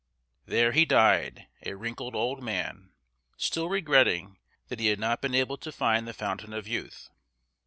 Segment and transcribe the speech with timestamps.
[0.47, 2.89] There he died, a wrinkled old man,
[3.37, 7.11] still regretting that he had not been able to find the Fountain of Youth.